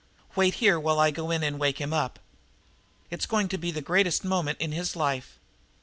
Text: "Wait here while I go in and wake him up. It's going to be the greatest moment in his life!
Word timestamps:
"Wait 0.35 0.55
here 0.55 0.79
while 0.79 0.99
I 0.99 1.11
go 1.11 1.29
in 1.29 1.43
and 1.43 1.59
wake 1.59 1.79
him 1.79 1.93
up. 1.93 2.17
It's 3.11 3.27
going 3.27 3.47
to 3.49 3.57
be 3.59 3.69
the 3.69 3.83
greatest 3.83 4.23
moment 4.23 4.59
in 4.59 4.71
his 4.71 4.95
life! 4.95 5.37